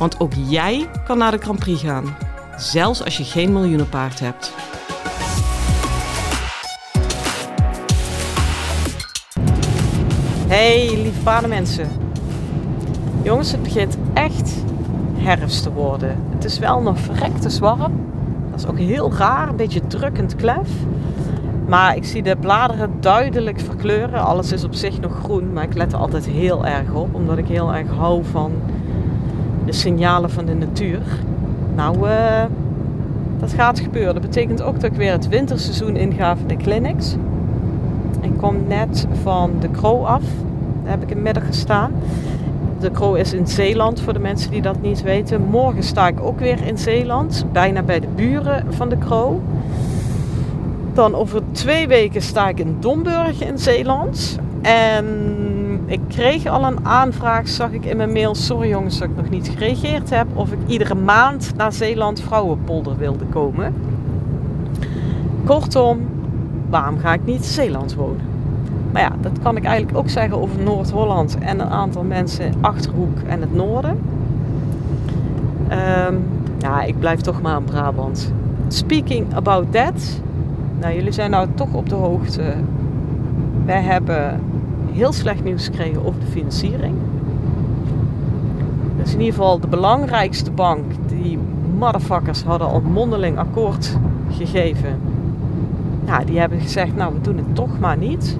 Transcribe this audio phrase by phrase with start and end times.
[0.00, 2.16] Want ook jij kan naar de Grand Prix gaan,
[2.56, 4.52] zelfs als je geen miljoenenpaard hebt.
[10.48, 11.88] Hey, lieve paardenmensen.
[13.22, 14.54] Jongens, het begint echt
[15.14, 16.16] herfst te worden.
[16.30, 18.06] Het is wel nog verrekte warm.
[18.50, 20.68] Dat is ook heel raar, een beetje drukkend klef.
[21.66, 24.24] Maar ik zie de bladeren duidelijk verkleuren.
[24.24, 27.14] Alles is op zich nog groen, maar ik let er altijd heel erg op.
[27.14, 28.52] Omdat ik heel erg hou van
[29.64, 31.00] de signalen van de natuur.
[31.74, 32.42] Nou, uh,
[33.38, 34.14] dat gaat gebeuren.
[34.14, 37.16] Dat betekent ook dat ik weer het winterseizoen inga van de clinics.
[38.20, 40.22] Ik kom net van de Kro af.
[40.82, 41.92] Daar heb ik een middag gestaan.
[42.80, 45.42] De Kro is in Zeeland, voor de mensen die dat niet weten.
[45.42, 49.40] Morgen sta ik ook weer in Zeeland, bijna bij de buren van de Kro.
[50.92, 54.38] Dan over twee weken sta ik in Domburg in Zeeland.
[54.62, 55.29] En
[55.90, 58.34] ik kreeg al een aanvraag, zag ik in mijn mail.
[58.34, 60.26] Sorry jongens dat ik nog niet gereageerd heb.
[60.34, 63.74] Of ik iedere maand naar Zeeland Vrouwenpolder wilde komen.
[65.44, 65.98] Kortom,
[66.68, 68.20] waarom ga ik niet Zeeland wonen?
[68.92, 73.18] Maar ja, dat kan ik eigenlijk ook zeggen over Noord-Holland en een aantal mensen Achterhoek
[73.26, 73.98] en het noorden.
[76.08, 76.22] Um,
[76.58, 78.32] ja, ik blijf toch maar in Brabant.
[78.68, 80.20] Speaking about that.
[80.80, 82.42] Nou, jullie zijn nou toch op de hoogte.
[83.64, 84.40] Wij hebben
[84.92, 86.94] heel slecht nieuws gekregen over de financiering.
[89.02, 91.38] Dus in ieder geval de belangrijkste bank, die
[91.78, 93.96] motherfuckers hadden al mondeling akkoord
[94.30, 95.00] gegeven.
[96.06, 98.36] Ja, die hebben gezegd, nou we doen het toch maar niet.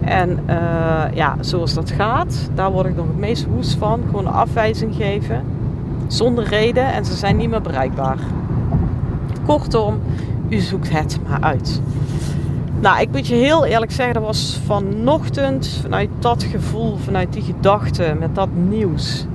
[0.00, 4.00] En uh, ja, zoals dat gaat, daar word ik nog het meest woest van.
[4.06, 5.42] Gewoon afwijzing geven.
[6.06, 8.18] Zonder reden en ze zijn niet meer bereikbaar.
[9.46, 10.00] Kortom,
[10.48, 11.80] u zoekt het maar uit.
[12.80, 17.42] Nou, ik moet je heel eerlijk zeggen, dat was vanochtend vanuit dat gevoel, vanuit die
[17.42, 19.26] gedachte, met dat nieuws,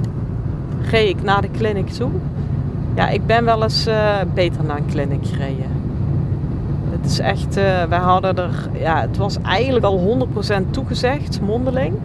[0.81, 2.09] reed ik naar de clinic toe.
[2.95, 5.71] Ja, ik ben wel eens uh, beter naar een clinic gereden.
[6.89, 10.27] Het is echt, uh, wij hadden er, ja, het was eigenlijk al
[10.63, 11.95] 100% toegezegd, mondeling.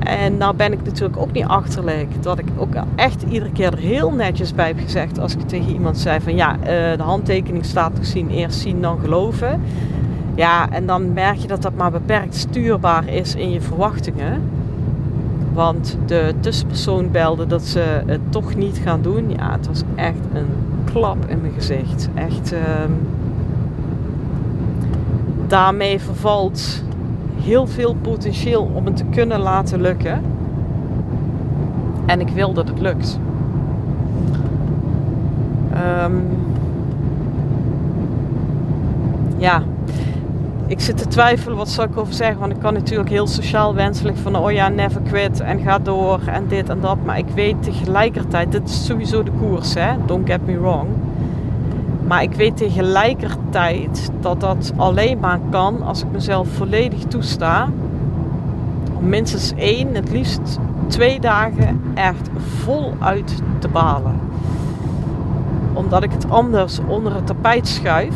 [0.00, 3.78] En nou ben ik natuurlijk ook niet achterlijk dat ik ook echt iedere keer er
[3.78, 6.66] heel netjes bij heb gezegd als ik tegen iemand zei van ja, uh,
[6.96, 9.60] de handtekening staat nog zien, eerst zien dan geloven.
[10.34, 14.42] Ja, en dan merk je dat dat maar beperkt stuurbaar is in je verwachtingen.
[15.52, 19.30] Want de tussenpersoon belde dat ze het toch niet gaan doen.
[19.36, 20.46] Ja, het was echt een
[20.84, 22.08] klap in mijn gezicht.
[22.14, 22.52] Echt.
[22.52, 22.58] Uh,
[25.46, 26.82] daarmee vervalt
[27.40, 30.22] heel veel potentieel om het te kunnen laten lukken.
[32.06, 33.18] En ik wil dat het lukt.
[36.04, 36.26] Um,
[39.36, 39.62] ja,
[40.66, 42.38] ik zit te twijfelen wat zal ik over zeggen.
[42.38, 46.20] Want ik kan natuurlijk heel sociaal wenselijk van oh ja, never quit en ga door
[46.26, 46.96] en dit en dat.
[47.04, 50.88] Maar ik weet tegelijkertijd, dit is sowieso de koers hè, don't get me wrong.
[52.10, 57.68] Maar ik weet tegelijkertijd dat dat alleen maar kan als ik mezelf volledig toesta.
[58.96, 64.20] Om minstens één, het liefst twee dagen echt voluit te balen.
[65.72, 68.14] Omdat ik het anders onder het tapijt schuif.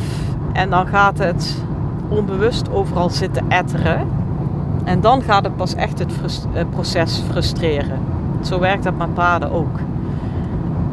[0.53, 1.65] En dan gaat het
[2.09, 4.09] onbewust overal zitten etteren.
[4.85, 6.13] En dan gaat het pas echt het
[6.55, 7.99] eh, proces frustreren.
[8.43, 9.79] Zo werkt dat met paarden ook.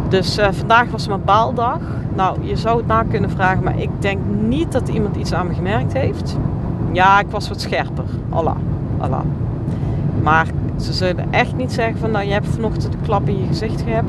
[0.10, 1.80] Dus uh, vandaag was mijn baaldag.
[2.16, 5.48] Nou, je zou het na kunnen vragen, maar ik denk niet dat iemand iets aan
[5.48, 6.38] me gemerkt heeft.
[6.92, 8.06] Ja, ik was wat scherper.
[8.30, 8.56] Allah,
[8.98, 9.22] Allah.
[10.24, 10.48] Maar
[10.80, 13.82] ze zullen echt niet zeggen van, nou, je hebt vanochtend een klap in je gezicht
[13.82, 14.06] gehad.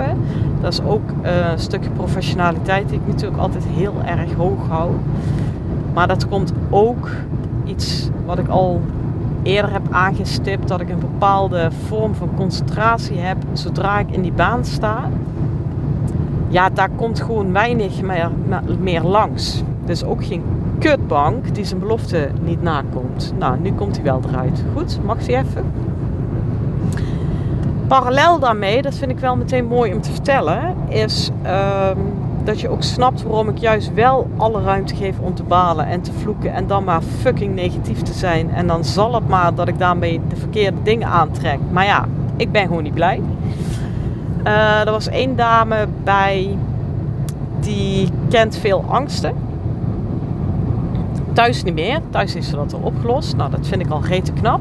[0.61, 4.91] Dat is ook een stukje professionaliteit die ik natuurlijk altijd heel erg hoog hou.
[5.95, 7.09] Maar dat komt ook
[7.65, 8.81] iets wat ik al
[9.43, 14.33] eerder heb aangestipt, dat ik een bepaalde vorm van concentratie heb zodra ik in die
[14.33, 15.09] baan sta
[16.53, 18.31] ja, daar komt gewoon weinig meer,
[18.81, 19.63] meer langs.
[19.85, 20.43] Dus ook geen
[20.79, 23.35] kutbank die zijn belofte niet nakomt.
[23.39, 24.65] Nou, nu komt hij wel eruit.
[24.75, 25.73] Goed, mag hij even?
[27.87, 31.99] Parallel daarmee, dat vind ik wel meteen mooi om te vertellen, is um,
[32.45, 36.01] dat je ook snapt waarom ik juist wel alle ruimte geef om te balen en
[36.01, 38.51] te vloeken en dan maar fucking negatief te zijn.
[38.51, 41.59] En dan zal het maar dat ik daarmee de verkeerde dingen aantrek.
[41.71, 42.05] Maar ja,
[42.37, 43.21] ik ben gewoon niet blij.
[44.47, 46.59] Uh, er was één dame bij
[47.61, 49.35] die kent veel angsten.
[51.33, 52.01] Thuis niet meer.
[52.11, 53.37] Thuis is ze dat al opgelost.
[53.37, 54.61] Nou, dat vind ik al rete knap.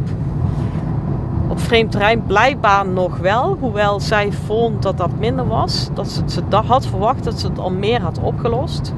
[1.47, 3.57] Op vreemd terrein blijkbaar nog wel.
[3.59, 5.89] Hoewel zij vond dat dat minder was.
[5.93, 8.93] Dat ze, ze had verwacht dat ze het al meer had opgelost.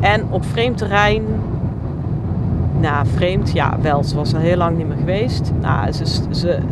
[0.00, 1.22] En op vreemd terrein
[2.80, 4.04] nou, vreemd, ja, wel.
[4.04, 5.52] Ze was al heel lang niet meer geweest.
[5.60, 6.04] Nou, ze,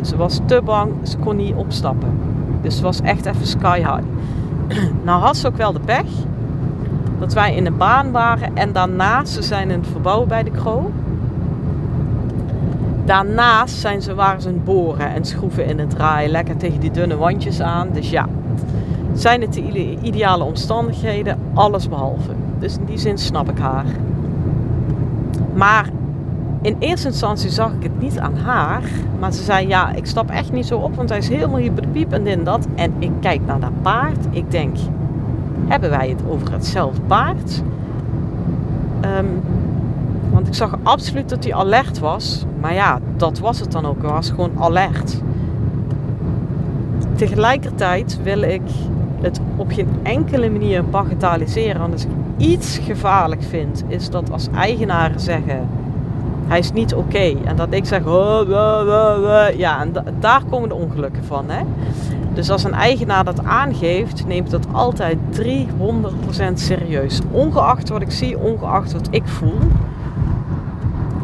[0.01, 2.28] ze was te bang, ze kon niet opstappen.
[2.61, 4.03] Dus het was echt even sky high.
[5.05, 6.05] nou had ze ook wel de pech
[7.19, 10.51] dat wij in een baan waren en daarnaast, ze zijn in het verbouwen bij de
[10.51, 10.91] Kro.
[13.05, 16.91] Daarnaast zijn ze, waren ze aan boren en schroeven in het draaien, lekker tegen die
[16.91, 17.87] dunne wandjes aan.
[17.91, 18.27] Dus ja,
[19.13, 21.37] zijn het de ideale omstandigheden?
[21.53, 22.31] Alles behalve.
[22.59, 23.85] Dus in die zin snap ik haar.
[25.53, 25.89] Maar
[26.61, 28.81] in eerste instantie zag ik het niet aan haar.
[29.19, 31.75] Maar ze zei, ja, ik stap echt niet zo op, want hij is helemaal hier
[31.75, 32.67] de piep en dit en dat.
[32.75, 34.25] En ik kijk naar dat paard.
[34.29, 34.77] Ik denk,
[35.67, 37.61] hebben wij het over hetzelfde paard?
[38.99, 39.25] Ehm,
[40.31, 42.45] want ik zag absoluut dat hij alert was.
[42.61, 44.01] Maar ja, dat was het dan ook.
[44.01, 45.21] Hij was gewoon alert.
[47.15, 48.61] Tegelijkertijd wil ik
[49.21, 51.81] het op geen enkele manier bagatelliseren.
[51.81, 55.67] Want als ik iets gevaarlijk vind, is dat als eigenaren zeggen
[56.49, 57.33] hij is niet oké.
[57.45, 58.03] En dat ik zeg,
[59.57, 61.49] ja, en daar komen de ongelukken van.
[61.49, 61.63] Hè?
[62.33, 67.21] Dus als een eigenaar dat aangeeft, neemt dat altijd 300% serieus.
[67.31, 69.59] Ongeacht wat ik zie, ongeacht wat ik voel.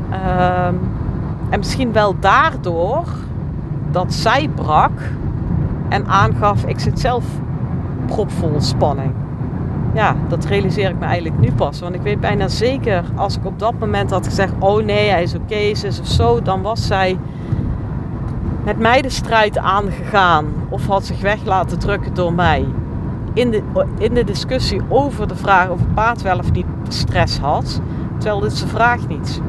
[0.09, 0.75] Ehm,
[1.49, 3.03] en misschien wel daardoor
[3.91, 4.99] dat zij brak
[5.89, 7.23] en aangaf, ik zit zelf
[8.05, 9.13] propvol spanning
[9.95, 11.79] ja, dat realiseer ik me eigenlijk nu pas.
[11.79, 15.23] Want ik weet bijna zeker, als ik op dat moment had gezegd: Oh nee, hij
[15.23, 17.17] is oké, okay, is of zo, dan was zij
[18.63, 20.45] met mij de strijd aangegaan.
[20.69, 22.65] Of had zich weg laten drukken door mij.
[23.33, 23.63] In de,
[23.97, 27.81] in de discussie over de vraag of het paard wel of niet stress had.
[28.17, 29.41] Terwijl dit ze vraag niet.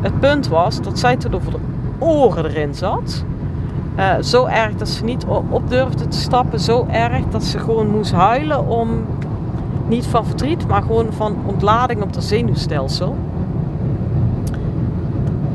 [0.00, 1.58] Het punt was dat zij tot over de
[1.98, 3.24] oren erin zat.
[3.98, 6.60] Uh, zo erg dat ze niet op durfde te stappen.
[6.60, 8.88] Zo erg dat ze gewoon moest huilen om
[9.90, 13.16] niet van verdriet, maar gewoon van ontlading op het zenuwstelsel.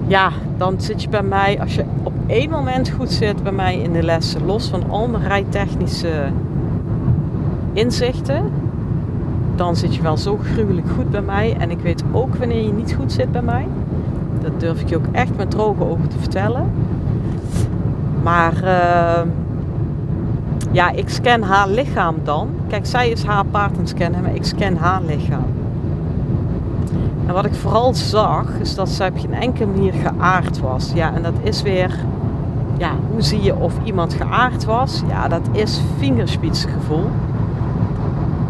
[0.08, 3.78] Ja, dan zit je bij mij, als je op één moment goed zit bij mij
[3.78, 6.24] in de lessen, los van al mijn rijtechnische
[7.74, 8.52] inzichten,
[9.56, 11.56] dan zit je wel zo gruwelijk goed bij mij.
[11.60, 13.68] En ik weet ook wanneer je niet goed zit bij mij.
[14.42, 16.72] Dat durf ik je ook echt met droge ogen te vertellen.
[18.24, 19.22] Maar uh,
[20.72, 22.50] ja, ik scan haar lichaam dan.
[22.68, 25.46] Kijk, zij is haar paard aan scannen, maar ik scan haar lichaam.
[27.28, 30.92] En wat ik vooral zag, is dat zij op geen enkele manier geaard was.
[30.94, 31.96] Ja, en dat is weer,
[32.78, 35.04] ja, hoe zie je of iemand geaard was?
[35.07, 37.10] Ja, dat is vingerspitsgevoel.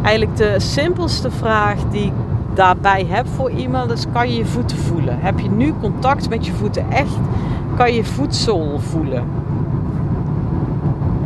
[0.02, 2.14] Eigenlijk de simpelste vraag die ik
[2.54, 5.18] daarbij heb voor iemand is, kan je je voeten voelen?
[5.20, 7.18] Heb je nu contact met je voeten echt?
[7.76, 9.24] Kan je voetzool voelen?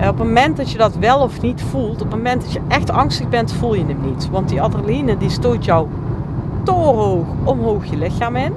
[0.08, 2.62] Op het moment dat je dat wel of niet voelt, op het moment dat je
[2.68, 4.30] echt angstig bent, voel je hem niet.
[4.30, 5.88] Want die adrenaline die stoot jou
[6.64, 8.54] torenhoog omhoog je lichaam in.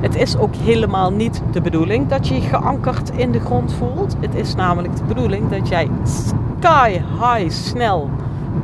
[0.00, 4.16] Het is ook helemaal niet de bedoeling dat je je geankerd in de grond voelt.
[4.20, 8.10] Het is namelijk de bedoeling dat jij sky high snel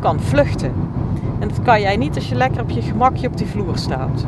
[0.01, 0.73] kan vluchten.
[1.39, 4.27] En dat kan jij niet als je lekker op je gemakje op die vloer staat.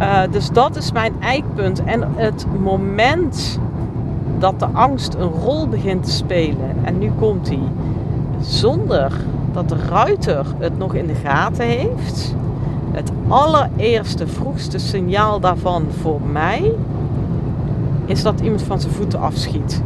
[0.00, 1.84] Uh, dus dat is mijn eikpunt.
[1.84, 3.58] En het moment
[4.38, 6.76] dat de angst een rol begint te spelen.
[6.84, 7.62] En nu komt hij
[8.40, 9.12] zonder
[9.52, 12.34] dat de ruiter het nog in de gaten heeft.
[12.90, 16.72] Het allereerste, vroegste signaal daarvan voor mij
[18.04, 19.82] is dat iemand van zijn voeten afschiet.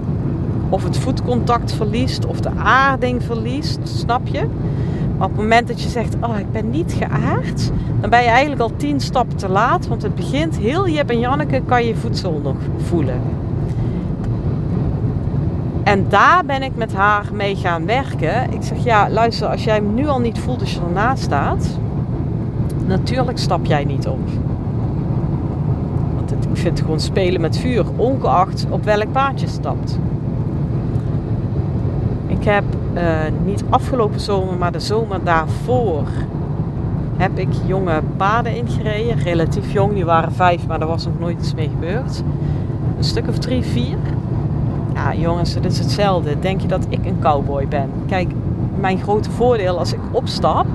[0.69, 4.47] Of het voetcontact verliest, of de aarding verliest, snap je?
[5.17, 8.29] Maar op het moment dat je zegt, oh ik ben niet geaard, dan ben je
[8.29, 9.87] eigenlijk al tien stappen te laat.
[9.87, 13.21] Want het begint heel Jep en Janneke kan je voedsel nog voelen.
[15.85, 18.53] En daar ben ik met haar mee gaan werken.
[18.53, 21.79] Ik zeg, ja, luister, als jij nu al niet voelt als je ernaast staat,
[22.87, 24.29] natuurlijk stap jij niet op.
[26.15, 29.99] Want het, ik vind gewoon spelen met vuur, ongeacht op welk paard je stapt.
[32.27, 33.03] Ik heb uh,
[33.45, 36.07] niet afgelopen zomer, maar de zomer daarvoor
[37.17, 39.19] heb ik jonge paarden ingereden.
[39.19, 42.23] Relatief jong, die waren vijf, maar er was nog nooit iets mee gebeurd.
[42.97, 43.97] Een stuk of drie, vier.
[45.03, 46.39] Ja, jongens, het is hetzelfde.
[46.39, 47.91] Denk je dat ik een cowboy ben?
[48.07, 48.31] Kijk,
[48.81, 50.67] mijn grote voordeel als ik opstap,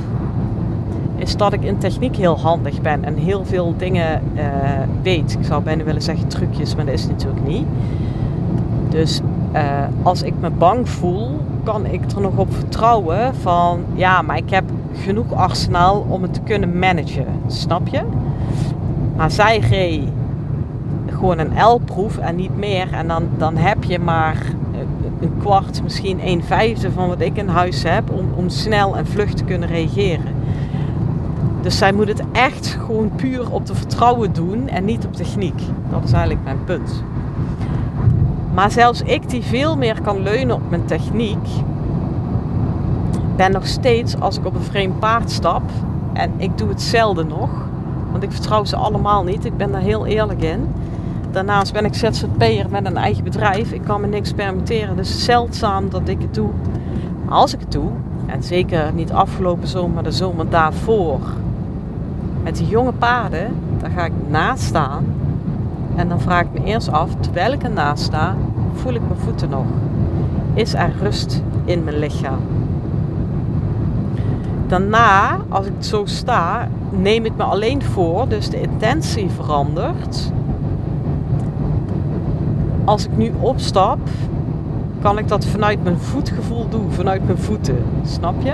[1.16, 4.44] is dat ik in techniek heel handig ben en heel veel dingen uh,
[5.02, 5.34] weet.
[5.40, 7.66] Ik zou bijna willen zeggen trucjes, maar dat is natuurlijk niet.
[8.90, 9.64] Dus eh,
[10.04, 14.50] als ik me bang voel, kan ik er nog op vertrouwen van ja, maar ik
[14.50, 17.28] heb genoeg arsenaal om het te kunnen managen.
[17.48, 18.02] Snap je?
[19.16, 20.04] Maar zij reed
[21.18, 22.94] gewoon een L-proef en niet meer.
[22.94, 24.38] En dan, dan heb je maar
[25.20, 29.08] een kwart, misschien een vijfde van wat ik in huis heb om, om snel en
[29.08, 30.36] vlug te kunnen reageren.
[31.62, 35.62] Dus zij moet het echt gewoon puur op de vertrouwen doen en niet op techniek.
[35.90, 37.04] Dat is eigenlijk mijn punt.
[38.54, 41.48] Maar zelfs ik die veel meer kan leunen op mijn techniek,
[43.36, 45.62] ben nog steeds als ik op een vreemd paard stap
[46.14, 47.50] en ik doe het zelden nog,
[48.12, 49.46] want ik vertrouw ze allemaal niet.
[49.46, 50.68] Ik ben daar heel eerlijk in.
[51.38, 53.72] Daarnaast ben ik ZZP'er met een eigen bedrijf.
[53.72, 54.96] Ik kan me niks permitteren.
[54.96, 56.50] Dus zeldzaam dat ik het doe.
[57.30, 57.90] Als ik het doe,
[58.26, 61.20] en zeker niet afgelopen zomer, maar de zomer daarvoor,
[62.44, 65.06] met die jonge paarden, daar ga ik naast staan.
[65.96, 68.36] En dan vraag ik me eerst af, terwijl ik ernaast sta,
[68.74, 69.66] voel ik mijn voeten nog?
[70.54, 72.42] Is er rust in mijn lichaam?
[74.68, 80.32] Daarna, als ik zo sta, neem ik me alleen voor, dus de intentie verandert.
[82.88, 83.98] Als ik nu opstap,
[85.02, 87.78] kan ik dat vanuit mijn voetgevoel doen, vanuit mijn voeten.
[88.06, 88.54] Snap je?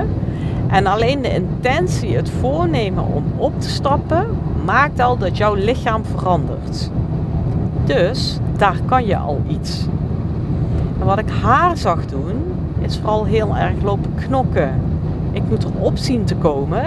[0.67, 4.25] En alleen de intentie, het voornemen om op te stappen,
[4.65, 6.89] maakt al dat jouw lichaam verandert.
[7.85, 9.85] Dus daar kan je al iets.
[10.99, 12.35] En wat ik haar zag doen,
[12.79, 14.81] is vooral heel erg lopen knokken.
[15.31, 16.83] Ik moet erop zien te komen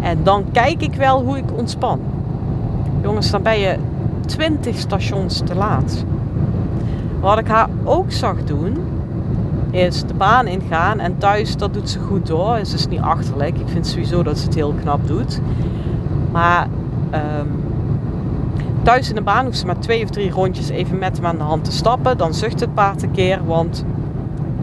[0.00, 2.00] en dan kijk ik wel hoe ik ontspan.
[3.02, 3.76] Jongens, dan ben je
[4.26, 6.04] 20 stations te laat.
[7.24, 8.76] Wat ik haar ook zag doen,
[9.70, 10.98] is de baan ingaan.
[10.98, 12.58] En thuis, dat doet ze goed door.
[12.62, 13.58] Ze is niet achterlijk.
[13.58, 15.40] Ik vind sowieso dat ze het heel knap doet.
[16.32, 16.66] Maar
[17.14, 17.64] um,
[18.82, 21.36] thuis in de baan hoeft ze maar twee of drie rondjes even met hem aan
[21.36, 22.18] de hand te stappen.
[22.18, 23.84] Dan zucht het paard een keer, want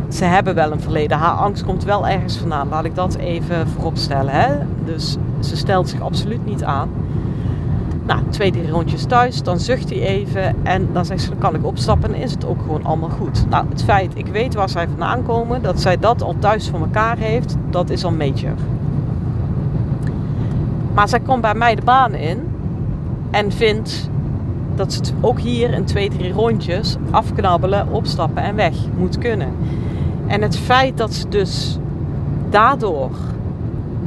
[0.09, 1.17] ze hebben wel een verleden.
[1.17, 2.69] Haar angst komt wel ergens vandaan.
[2.69, 4.33] Laat ik dat even voorop stellen.
[4.33, 4.55] Hè?
[4.85, 6.89] Dus ze stelt zich absoluut niet aan.
[8.05, 11.55] Nou, twee, drie rondjes thuis, dan zucht hij even en dan zegt ze, dan kan
[11.55, 13.45] ik opstappen en is het ook gewoon allemaal goed.
[13.49, 16.79] Nou, het feit, ik weet waar zij vandaan komen, dat zij dat al thuis voor
[16.79, 18.55] elkaar heeft, dat is al major.
[20.93, 22.39] Maar zij komt bij mij de baan in
[23.31, 24.09] en vindt
[24.75, 29.47] dat ze het ook hier in twee, drie rondjes afknabbelen, opstappen en weg moet kunnen.
[30.27, 31.79] En het feit dat ze dus
[32.49, 33.11] daardoor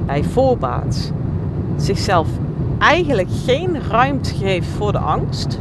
[0.07, 1.13] bij voorbaat
[1.77, 2.29] zichzelf
[2.79, 5.61] eigenlijk geen ruimte geeft voor de angst,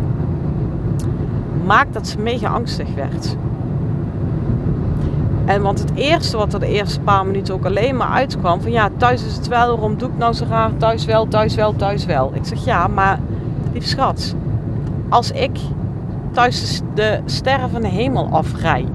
[1.65, 3.36] maakt dat ze mega angstig werd.
[5.46, 8.72] En want het eerste wat er de eerste paar minuten ook alleen maar uitkwam: van
[8.72, 10.77] ja, thuis is het wel, waarom doe ik nou zo raar?
[10.77, 12.32] Thuis wel, thuis wel, thuis wel.
[12.34, 13.20] Ik zeg ja, maar
[13.74, 14.36] lief schat,
[15.10, 15.60] als ik
[16.32, 18.86] thuis de sterren van de hemel afrij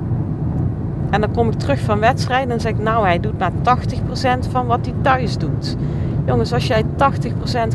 [1.11, 3.53] en dan kom ik terug van wedstrijd en zeg ik nou, hij doet maar
[4.47, 5.77] 80% van wat hij thuis doet.
[6.29, 6.87] Jongens, als jij 80%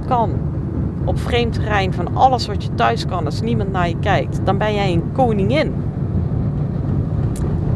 [0.08, 0.32] kan
[1.06, 4.58] op vreemd terrein van alles wat je thuis kan als niemand naar je kijkt, dan
[4.58, 5.74] ben jij een koningin.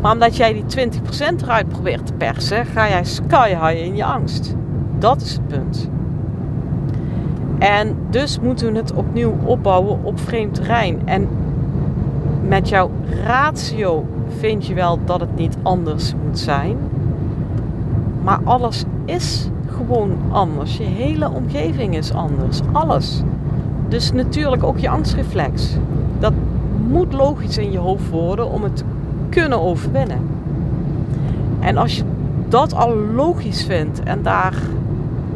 [0.01, 4.05] Maar omdat jij die 20% eruit probeert te persen, ga jij sky high in je
[4.05, 4.55] angst.
[4.99, 5.89] Dat is het punt.
[7.59, 11.01] En dus moeten we het opnieuw opbouwen op vreemd terrein.
[11.05, 11.27] En
[12.47, 12.91] met jouw
[13.25, 14.05] ratio
[14.39, 16.77] vind je wel dat het niet anders moet zijn.
[18.23, 20.77] Maar alles is gewoon anders.
[20.77, 22.59] Je hele omgeving is anders.
[22.71, 23.21] Alles.
[23.87, 25.77] Dus natuurlijk ook je angstreflex.
[26.19, 26.33] Dat
[26.87, 28.83] moet logisch in je hoofd worden om het te
[29.29, 30.19] kunnen overwinnen.
[31.59, 32.03] En als je
[32.47, 34.53] dat al logisch vindt en daar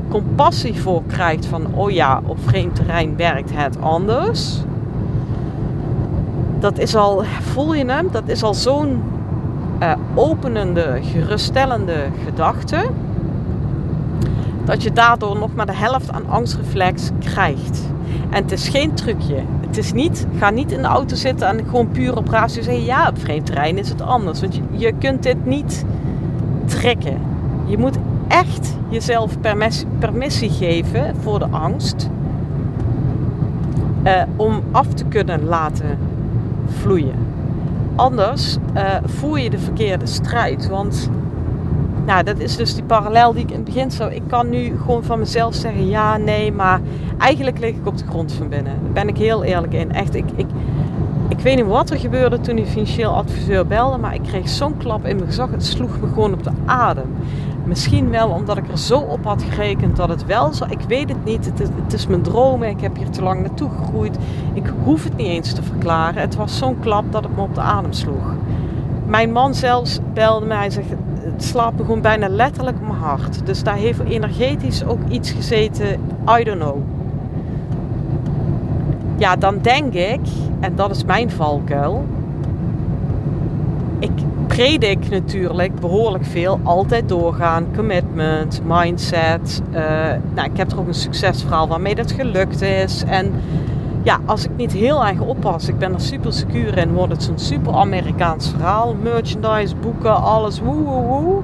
[0.10, 4.62] compassie voor krijgt van oh ja, op vreemd terrein werkt het anders.
[6.60, 8.08] Dat is al, voel je hem?
[8.12, 9.02] Dat is al zo'n
[9.82, 12.86] uh, openende, geruststellende gedachte
[14.66, 17.82] dat je daardoor nog maar de helft aan angstreflex krijgt.
[18.30, 19.44] En het is geen trucje.
[19.68, 22.84] Het is niet, ga niet in de auto zitten en gewoon puur op ratio zeggen,
[22.84, 24.42] ja, op vreemd terrein is het anders.
[24.42, 25.86] Want je, kunt dit niet
[26.66, 27.18] trekken.
[27.66, 32.10] Je moet echt jezelf permissie, permissie geven voor de angst.
[34.04, 35.98] Uh, om af te kunnen laten
[36.66, 37.16] vloeien.
[37.96, 40.70] Anders uh, voer je de verkeerde strijd.
[40.70, 41.10] Want
[42.06, 44.08] nou, dat is dus die parallel die ik in het begin zo.
[44.08, 46.82] Ik kan nu gewoon van mezelf zeggen ja, nee, maar
[47.18, 48.80] eigenlijk lig ik op de grond van binnen.
[48.84, 49.92] Daar ben ik heel eerlijk in.
[49.92, 50.48] Echt, ik, ik,
[51.30, 54.78] ik weet niet wat er gebeurde toen die financieel adviseur belde, maar ik kreeg zo'n
[54.78, 55.52] klap in mijn gezag.
[55.52, 57.16] Het sloeg me gewoon op de adem.
[57.64, 60.66] Misschien wel omdat ik er zo op had gerekend dat het wel zo.
[60.70, 61.46] Ik weet het niet.
[61.46, 62.70] Het is, het is mijn dromen.
[62.70, 64.18] Ik heb hier te lang naartoe gegroeid.
[64.54, 66.22] Ik hoef het niet eens te verklaren.
[66.22, 68.34] Het was zo'n klap dat het me op de adem sloeg.
[69.06, 70.88] mijn man zelfs belde mij en zegt,
[71.34, 73.46] het slaapt me gewoon bijna letterlijk op mijn hart.
[73.46, 75.88] Dus daar heeft energetisch ook iets gezeten,
[76.40, 76.78] I don't know.
[79.18, 80.20] Ja, dan denk ik,
[80.60, 82.06] en dat is mijn valkuil.
[84.00, 84.12] Ik
[84.48, 89.62] predik natuurlijk behoorlijk veel, altijd doorgaan, commitment, mindset.
[89.72, 89.80] Uh,
[90.34, 93.04] nou, ik heb er ook een succesverhaal waarmee dat gelukt is.
[93.08, 93.34] En
[94.04, 97.24] ja, als ik niet heel erg oppas, ik ben er super secuur in, wordt het
[97.24, 98.96] zo'n super Amerikaans verhaal.
[99.02, 101.42] Merchandise, boeken, alles, woe woe woe.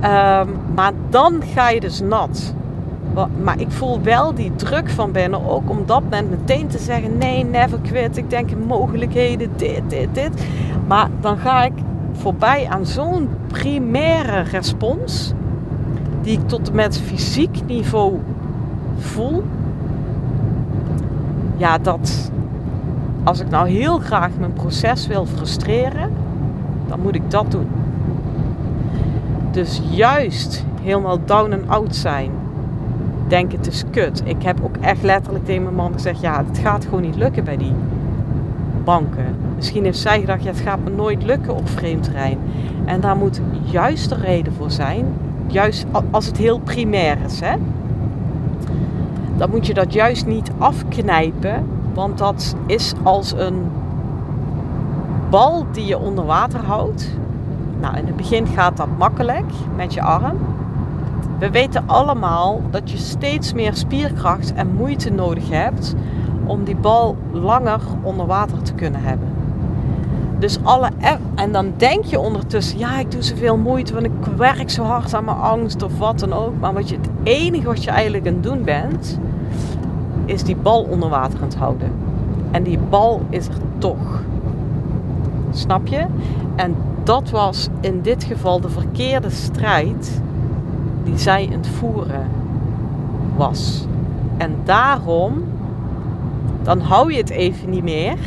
[0.00, 2.54] Ehm, maar dan ga je dus nat.
[3.42, 7.18] Maar ik voel wel die druk van binnen, ook om dat moment meteen te zeggen:
[7.18, 8.16] nee, never quit.
[8.16, 10.46] Ik denk in mogelijkheden, dit, dit, dit.
[10.86, 11.72] Maar dan ga ik
[12.12, 15.32] voorbij aan zo'n primaire respons,
[16.22, 18.18] die ik tot en met fysiek niveau
[18.96, 19.44] voel
[21.62, 22.30] ja, dat
[23.24, 26.12] als ik nou heel graag mijn proces wil frustreren,
[26.86, 27.68] dan moet ik dat doen.
[29.50, 32.30] Dus juist helemaal down en out zijn.
[33.28, 34.22] Denk het is kut.
[34.24, 37.44] Ik heb ook echt letterlijk tegen mijn man gezegd: ja, het gaat gewoon niet lukken
[37.44, 37.74] bij die
[38.84, 39.36] banken.
[39.56, 42.38] Misschien heeft zij gedacht: ja, het gaat me nooit lukken op vreemd terrein.
[42.84, 45.06] En daar moet juist de reden voor zijn.
[45.46, 47.40] Juist als het heel primair is.
[47.40, 47.54] Hè?
[49.42, 51.66] Dan moet je dat juist niet afknijpen.
[51.94, 53.70] Want dat is als een
[55.30, 57.10] bal die je onder water houdt.
[57.80, 60.38] Nou, in het begin gaat dat makkelijk met je arm.
[61.38, 65.94] We weten allemaal dat je steeds meer spierkracht en moeite nodig hebt
[66.44, 69.31] om die bal langer onder water te kunnen hebben.
[70.42, 70.88] Dus alle
[71.34, 75.14] en dan denk je ondertussen, ja, ik doe zoveel moeite, want ik werk zo hard
[75.14, 76.52] aan mijn angst of wat dan ook.
[76.60, 79.18] Maar wat je, het enige wat je eigenlijk aan het doen bent,
[80.24, 81.92] is die bal onder water aan het houden.
[82.50, 84.22] En die bal is er toch.
[85.50, 86.04] Snap je?
[86.56, 90.22] En dat was in dit geval de verkeerde strijd
[91.04, 92.28] die zij aan het voeren
[93.36, 93.86] was.
[94.36, 95.44] En daarom,
[96.62, 98.18] dan hou je het even niet meer.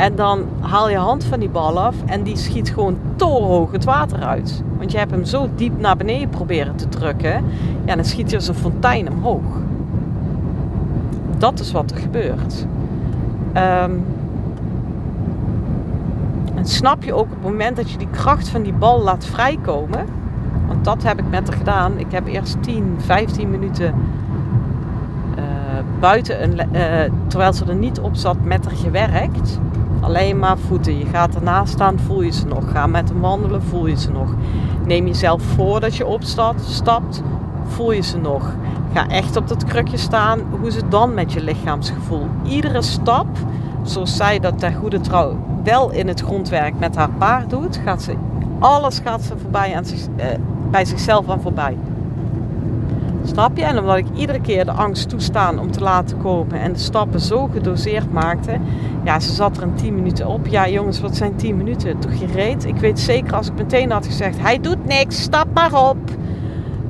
[0.00, 3.84] En dan haal je hand van die bal af en die schiet gewoon torenhoog het
[3.84, 4.62] water uit.
[4.78, 7.44] Want je hebt hem zo diep naar beneden proberen te drukken.
[7.84, 9.60] Ja, dan schiet je als een fontein omhoog
[11.40, 12.66] dat is wat er gebeurt.
[13.52, 13.90] Ehm,
[16.54, 19.26] en snap je ook op het moment dat je die kracht van die bal laat
[19.26, 20.04] vrijkomen.
[20.66, 21.98] Want dat heb ik met haar gedaan.
[21.98, 23.94] Ik heb eerst 10, 15 minuten
[25.38, 25.44] uh,
[26.00, 29.60] buiten, een, uh, terwijl ze er niet op zat, met haar gewerkt.
[30.00, 30.98] Alleen maar voeten.
[30.98, 32.70] Je gaat ernaast staan, voel je ze nog.
[32.70, 34.34] Ga met hem wandelen, voel je ze nog.
[34.86, 37.22] Neem jezelf voor dat je opstapt, stapt,
[37.64, 38.54] voel je ze nog.
[38.92, 40.40] Ga echt op dat krukje staan.
[40.58, 42.26] Hoe is het dan met je lichaamsgevoel?
[42.44, 43.26] Iedere stap,
[43.82, 48.02] zoals zij dat ter goede trouw wel in het grondwerk met haar paard doet, gaat
[48.02, 48.14] ze,
[48.58, 50.26] alles gaat ze voorbij aan zich, eh,
[50.70, 51.76] bij zichzelf aan voorbij.
[53.24, 53.64] Snap je?
[53.64, 57.20] En omdat ik iedere keer de angst toestaan om te laten komen en de stappen
[57.20, 58.58] zo gedoseerd maakte.
[59.04, 60.46] Ja, ze zat er een 10 minuten op.
[60.46, 61.98] Ja, jongens, wat zijn 10 minuten?
[61.98, 62.64] Toch gereed?
[62.64, 65.98] Ik weet zeker als ik meteen had gezegd: hij doet niks, stap maar op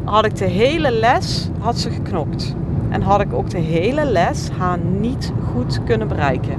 [0.04, 2.54] had ik de hele les had ze geknokt.
[2.88, 6.54] En had ik ook de hele les haar niet goed kunnen bereiken.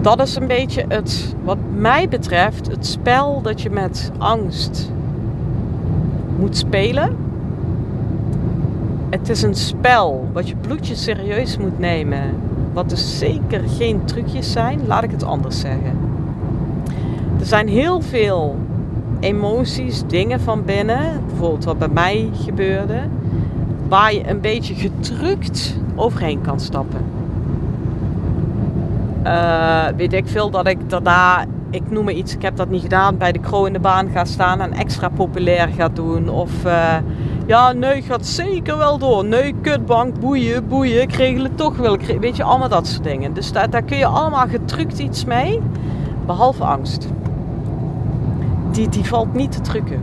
[0.00, 4.92] Dat is een beetje het, wat mij betreft, het spel dat je met angst
[6.38, 7.16] moet spelen.
[9.14, 12.34] Het is een spel wat je bloedje serieus moet nemen.
[12.72, 15.98] Wat dus zeker geen trucjes zijn, laat ik het anders zeggen.
[17.38, 18.56] Er zijn heel veel
[19.20, 23.00] emoties, dingen van binnen, bijvoorbeeld wat bij mij gebeurde,
[23.88, 27.00] waar je een beetje gedrukt overheen kan stappen.
[29.24, 32.82] Uh, weet ik veel dat ik daarna, ik noem me iets, ik heb dat niet
[32.82, 36.28] gedaan, bij de kroon in de baan ga staan en extra populair ga doen.
[36.28, 36.96] Of uh,
[37.46, 39.24] ja, nee, gaat zeker wel door.
[39.24, 41.98] Nee, kutbank, boeien, boeien, ik regel het toch wel.
[42.20, 43.34] Weet je, allemaal dat soort dingen.
[43.34, 45.60] Dus daar, daar kun je allemaal gedrukt iets mee,
[46.26, 47.08] behalve angst
[48.74, 50.02] die, die valt niet te drukken.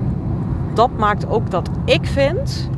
[0.74, 2.70] Dat maakt ook dat ik vind,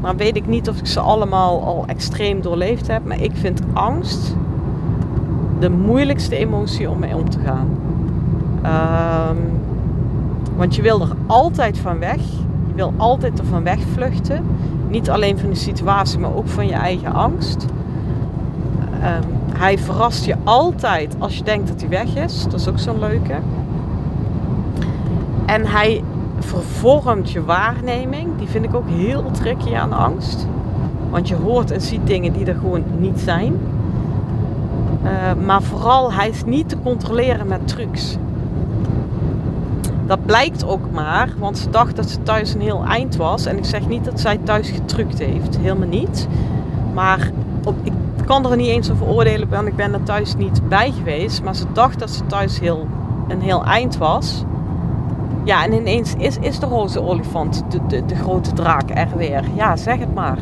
[0.00, 3.60] maar weet ik niet of ik ze allemaal al extreem doorleefd heb, maar ik vind
[3.72, 4.36] angst
[5.58, 7.68] de moeilijkste emotie om mee om te gaan.
[9.30, 9.60] Um,
[10.56, 12.20] want je wil er altijd van weg.
[12.78, 14.44] Wil altijd ervan wegvluchten.
[14.88, 17.66] Niet alleen van de situatie, maar ook van je eigen angst.
[19.02, 22.44] Um, hij verrast je altijd als je denkt dat hij weg is.
[22.44, 23.34] Dat is ook zo'n leuke.
[25.46, 26.04] En hij
[26.38, 28.28] vervormt je waarneming.
[28.38, 30.46] Die vind ik ook heel tricky aan angst.
[31.10, 33.60] Want je hoort en ziet dingen die er gewoon niet zijn.
[35.04, 38.18] Uh, maar vooral, hij is niet te controleren met trucs.
[40.08, 43.46] Dat blijkt ook maar, want ze dacht dat ze thuis een heel eind was.
[43.46, 46.28] En ik zeg niet dat zij thuis getrukt heeft, helemaal niet.
[46.94, 47.30] Maar
[47.64, 47.92] op, ik
[48.26, 51.42] kan er niet eens over oordelen, want ik ben er thuis niet bij geweest.
[51.42, 52.86] Maar ze dacht dat ze thuis heel,
[53.28, 54.44] een heel eind was.
[55.44, 59.44] Ja, en ineens is, is de roze olifant, de, de, de grote draak, er weer.
[59.54, 60.38] Ja, zeg het maar.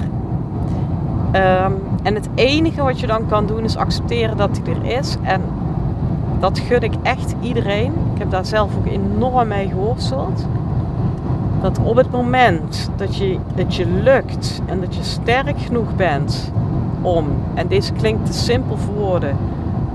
[1.33, 5.17] Um, en het enige wat je dan kan doen is accepteren dat hij er is.
[5.23, 5.43] En
[6.39, 7.93] dat gun ik echt iedereen.
[8.15, 10.47] Ik heb daar zelf ook enorm mee geworsteld.
[11.61, 16.53] Dat op het moment dat je, dat je lukt en dat je sterk genoeg bent
[17.01, 19.37] om, en deze klinkt te simpel voor woorden,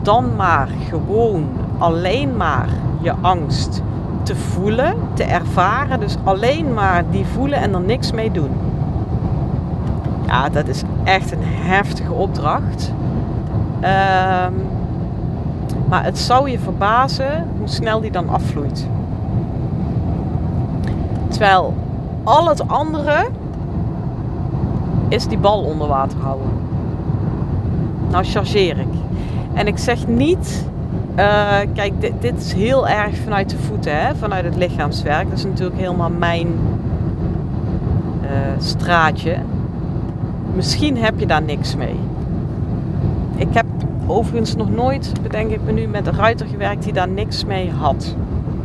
[0.02, 1.46] dan maar gewoon
[1.78, 2.70] alleen maar
[3.02, 3.82] je angst
[4.24, 6.00] te voelen, te ervaren.
[6.00, 8.52] Dus alleen maar die voelen en er niks mee doen.
[10.28, 12.94] Ja, dat is echt een heftige opdracht.
[13.82, 14.81] Um,
[15.88, 18.88] maar het zou je verbazen hoe snel die dan afvloeit.
[21.28, 21.74] Terwijl
[22.24, 23.28] al het andere
[25.08, 26.48] is die bal onder water houden.
[28.10, 28.94] Nou chargeer ik.
[29.54, 30.66] En ik zeg niet,
[31.16, 34.16] uh, kijk, dit, dit, is heel erg vanuit de voeten, hè?
[34.16, 35.30] vanuit het lichaamswerk.
[35.30, 36.48] Dat is natuurlijk helemaal mijn
[38.22, 39.36] uh, straatje.
[40.56, 42.00] Misschien heb je daar niks mee.
[43.36, 43.66] Ik heb
[44.12, 47.72] overigens nog nooit, bedenk ik me nu, met een ruiter gewerkt die daar niks mee
[47.72, 48.16] had.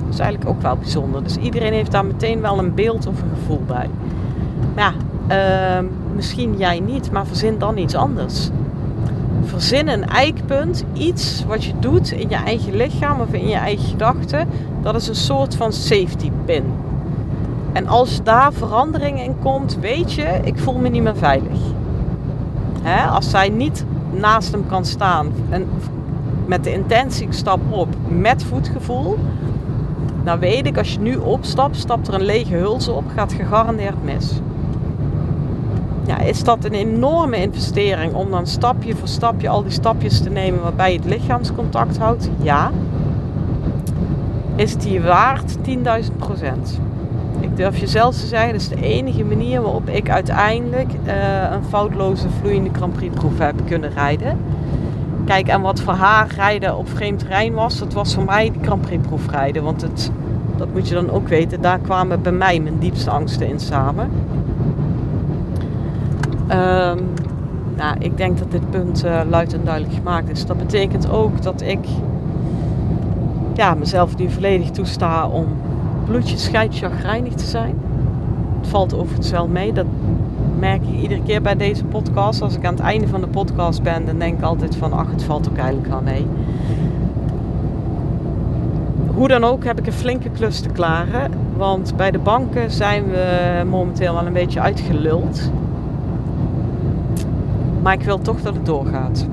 [0.04, 1.22] Dat is eigenlijk ook wel bijzonder.
[1.22, 3.88] Dus iedereen heeft daar meteen wel een beeld of een gevoel bij.
[4.74, 4.94] Maar
[5.28, 8.50] ja, uh, misschien jij niet, maar verzin dan iets anders.
[9.44, 13.88] Verzin een eikpunt, iets wat je doet in je eigen lichaam of in je eigen
[13.88, 14.48] gedachten.
[14.82, 16.64] Dat is een soort van safety pin.
[17.72, 21.59] En als daar verandering in komt, weet je, ik voel me niet meer veilig.
[23.11, 23.85] Als zij niet
[24.20, 25.68] naast hem kan staan en
[26.46, 29.18] met de intentie ik stap op met voetgevoel,
[30.24, 34.05] dan weet ik als je nu opstapt, stapt er een lege huls op, gaat gegarandeerd
[34.05, 34.40] mis.
[36.07, 40.31] Ja, is dat een enorme investering om dan stapje voor stapje al die stapjes te
[40.31, 42.31] nemen waarbij je het lichaamscontact houdt?
[42.42, 42.70] Ja.
[44.57, 46.81] Is die waard 10.000 procent?
[47.40, 51.12] Ik durf je zelfs te zeggen, dat is de enige manier waarop ik uiteindelijk uh,
[51.53, 54.38] een foutloze vloeiende Grand Prix proef heb kunnen rijden.
[55.25, 58.59] Kijk, en wat voor haar rijden op vreemd terrein was, dat was voor mij de
[58.62, 59.62] Grand Prix proef rijden.
[59.62, 60.11] Want het,
[60.57, 64.11] dat moet je dan ook weten, daar kwamen bij mij mijn diepste angsten in samen.
[66.51, 66.99] Um,
[67.77, 70.46] nou, ik denk dat dit punt uh, luid en duidelijk gemaakt is.
[70.46, 71.87] Dat betekent ook dat ik
[73.55, 75.46] ja, mezelf nu volledig toesta om
[76.07, 77.75] bloedje scheidchagrijnig te zijn.
[78.59, 79.73] Het valt overigens wel mee.
[79.73, 79.87] Dat
[80.59, 82.42] merk ik iedere keer bij deze podcast.
[82.42, 84.92] Als ik aan het einde van de podcast ben, dan denk ik altijd van...
[84.92, 86.27] ach, het valt ook eigenlijk wel mee.
[89.07, 91.31] Hoe dan ook heb ik een flinke klus te klaren.
[91.57, 95.51] Want bij de banken zijn we momenteel wel een beetje uitgeluld.
[97.83, 99.27] Maar ik wil toch dat het doorgaat.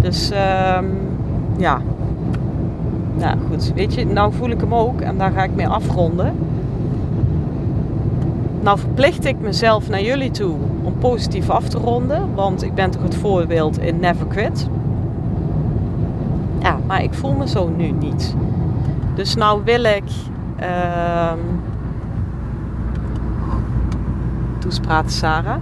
[0.00, 0.78] Dus uh,
[1.56, 1.80] ja,
[3.18, 6.34] nou goed, weet je, nou voel ik hem ook en daar ga ik mee afronden.
[8.60, 12.90] Nou verplicht ik mezelf naar jullie toe om positief af te ronden, want ik ben
[12.90, 14.68] toch het voorbeeld in Never Quit.
[16.58, 18.34] Ja, maar ik voel me zo nu niet.
[19.14, 20.10] Dus nou wil ik
[20.60, 21.32] uh,
[24.58, 25.60] toespraak Sarah.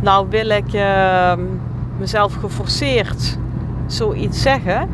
[0.00, 1.32] Nou wil ik uh,
[1.98, 3.38] mezelf geforceerd
[3.86, 4.88] zoiets zeggen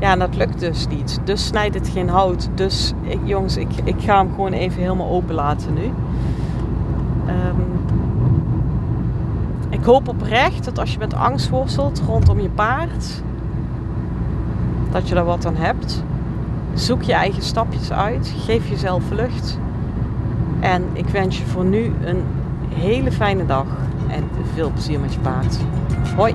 [0.00, 1.20] ja, en dat lukt dus niet.
[1.24, 2.48] Dus snijdt het geen hout.
[2.54, 2.92] Dus
[3.24, 5.84] jongens, ik, ik ga hem gewoon even helemaal open laten nu.
[7.28, 7.80] Um,
[9.68, 13.22] ik hoop oprecht dat als je met angst worstelt rondom je paard,
[14.90, 16.04] dat je er wat aan hebt.
[16.74, 18.34] Zoek je eigen stapjes uit.
[18.36, 19.58] Geef jezelf lucht.
[20.60, 22.22] En ik wens je voor nu een
[22.74, 23.66] hele fijne dag.
[24.08, 25.58] En veel plezier met je paard.
[26.16, 26.34] Hoi!